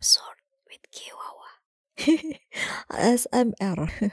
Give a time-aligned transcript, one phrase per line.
[0.00, 1.60] Absurd with Kiwawa.
[2.90, 4.10] ASMR.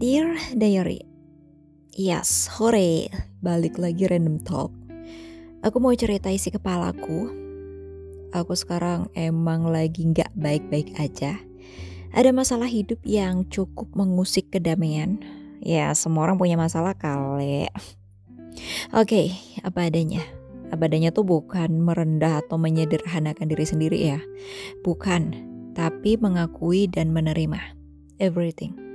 [0.00, 1.09] Dear Diary.
[2.00, 3.12] Yes, hore.
[3.44, 4.72] Balik lagi random talk.
[5.60, 7.28] Aku mau cerita isi kepalaku.
[8.32, 11.36] Aku sekarang emang lagi nggak baik-baik aja.
[12.16, 15.20] Ada masalah hidup yang cukup mengusik kedamaian.
[15.60, 17.68] Ya, semua orang punya masalah kali.
[18.96, 20.24] Oke, apa adanya.
[20.72, 24.24] Apa adanya tuh bukan merendah atau menyederhanakan diri sendiri ya.
[24.80, 25.36] Bukan,
[25.76, 27.60] tapi mengakui dan menerima
[28.16, 28.88] everything.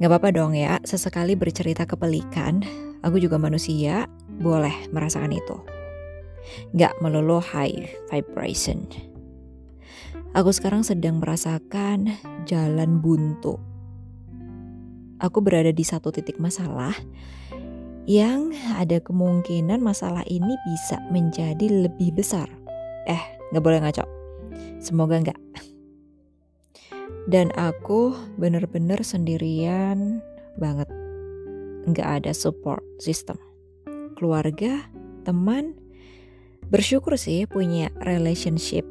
[0.00, 2.64] Gak apa-apa dong ya, sesekali bercerita kepelikan.
[3.02, 4.06] Aku juga manusia,
[4.40, 5.56] boleh merasakan itu.
[6.78, 8.88] Gak melulu high vibration.
[10.32, 12.08] Aku sekarang sedang merasakan
[12.48, 13.60] jalan buntu.
[15.20, 16.96] Aku berada di satu titik masalah
[18.08, 22.50] yang ada kemungkinan masalah ini bisa menjadi lebih besar.
[23.06, 23.22] Eh,
[23.54, 24.02] gak boleh ngaco.
[24.82, 25.38] Semoga enggak.
[27.30, 30.18] Dan aku bener-bener sendirian
[30.58, 30.90] banget.
[31.86, 33.38] Nggak ada support system.
[34.18, 34.86] Keluarga,
[35.22, 35.74] teman,
[36.70, 38.86] bersyukur sih punya relationship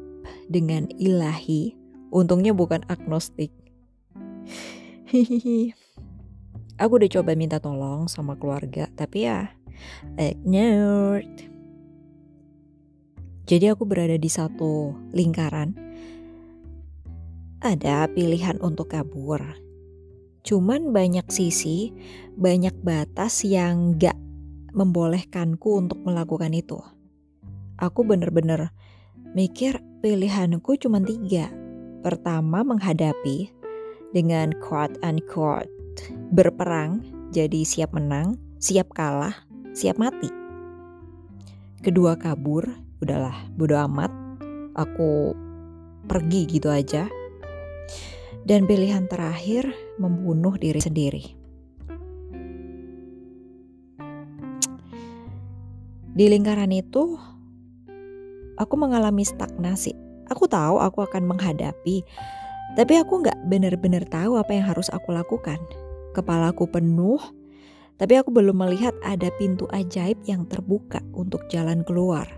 [0.48, 1.76] dengan ilahi.
[2.12, 3.52] Untungnya bukan agnostik.
[6.82, 9.52] Aku udah coba minta tolong sama keluarga, tapi ya
[10.16, 11.28] ignored.
[13.42, 15.76] Jadi aku berada di satu lingkaran
[17.62, 19.38] ada pilihan untuk kabur.
[20.42, 21.94] Cuman banyak sisi,
[22.34, 24.18] banyak batas yang gak
[24.74, 26.82] membolehkanku untuk melakukan itu.
[27.78, 28.74] Aku bener-bener
[29.38, 31.54] mikir pilihanku cuma tiga.
[32.02, 33.54] Pertama menghadapi
[34.10, 35.70] dengan quote unquote
[36.34, 36.98] berperang,
[37.30, 40.34] jadi siap menang, siap kalah, siap mati.
[41.78, 42.66] Kedua kabur,
[42.98, 44.10] udahlah bodo amat,
[44.74, 45.30] aku
[46.10, 47.06] pergi gitu aja
[48.42, 51.24] dan pilihan terakhir membunuh diri sendiri.
[56.12, 57.16] Di lingkaran itu,
[58.60, 59.96] aku mengalami stagnasi.
[60.28, 62.04] Aku tahu aku akan menghadapi,
[62.76, 65.56] tapi aku nggak benar-benar tahu apa yang harus aku lakukan.
[66.12, 67.20] Kepalaku penuh,
[67.96, 72.28] tapi aku belum melihat ada pintu ajaib yang terbuka untuk jalan keluar.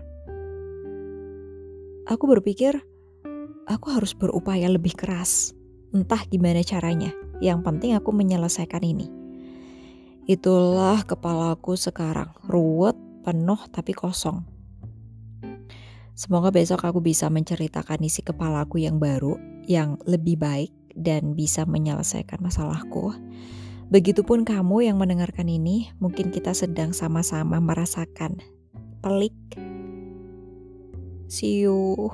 [2.07, 2.79] Aku berpikir,
[3.69, 5.55] aku harus berupaya lebih keras
[5.95, 9.07] Entah gimana caranya, yang penting aku menyelesaikan ini.
[10.27, 14.43] Itulah kepalaku sekarang, ruwet, penuh tapi kosong.
[16.11, 19.39] Semoga besok aku bisa menceritakan isi kepalaku yang baru,
[19.71, 23.15] yang lebih baik dan bisa menyelesaikan masalahku.
[23.87, 28.43] Begitupun kamu yang mendengarkan ini, mungkin kita sedang sama-sama merasakan
[28.99, 29.35] pelik.
[31.31, 32.11] See you.